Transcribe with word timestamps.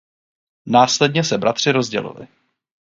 Následně 0.65 1.23
se 1.23 1.37
bratři 1.37 1.71
rozdělili. 1.71 2.27